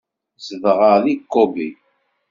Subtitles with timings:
[0.45, 1.67] Zedɣeɣ di Kobe.